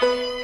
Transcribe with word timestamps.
Bye. 0.00 0.35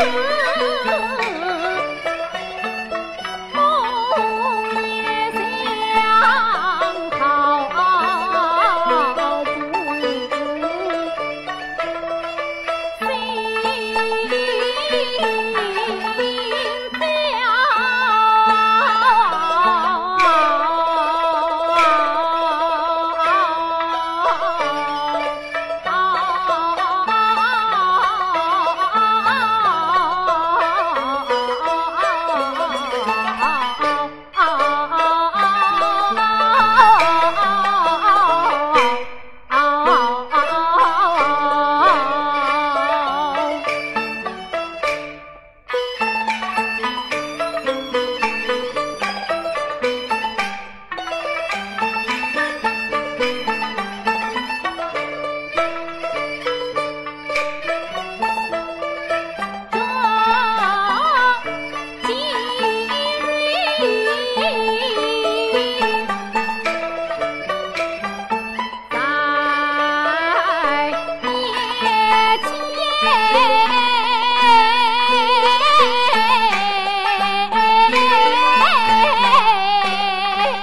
啊 0.00 1.06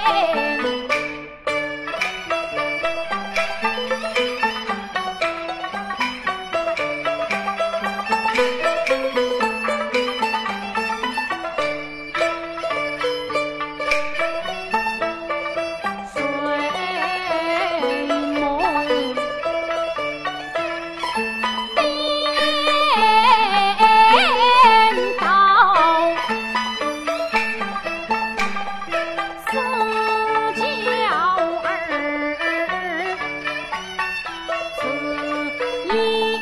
Hey. 0.08 0.47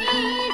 Thank 0.06 0.41
you. 0.41 0.46